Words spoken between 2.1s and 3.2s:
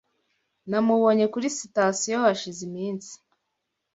hashize iminsi.